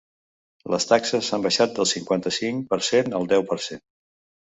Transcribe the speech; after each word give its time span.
Les 0.73 0.87
taxes 0.91 1.29
han 1.37 1.45
baixat 1.45 1.77
del 1.77 1.89
cinquanta-cinc 1.93 2.69
per 2.75 2.83
cent 2.91 3.19
al 3.21 3.33
deu 3.37 3.51
per 3.55 3.63
cent. 3.71 3.87